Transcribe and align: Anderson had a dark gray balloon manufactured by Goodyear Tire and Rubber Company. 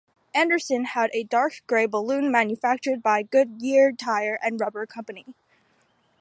Anderson 0.33 0.83
had 0.85 1.11
a 1.13 1.23
dark 1.25 1.61
gray 1.67 1.85
balloon 1.85 2.31
manufactured 2.31 3.03
by 3.03 3.21
Goodyear 3.21 3.91
Tire 3.91 4.39
and 4.41 4.59
Rubber 4.59 4.87
Company. 4.87 5.35